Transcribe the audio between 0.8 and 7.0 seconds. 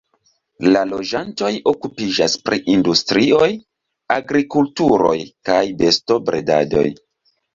loĝantoj okupiĝas pri industrioj, agrikulturoj kaj bestobredadoj.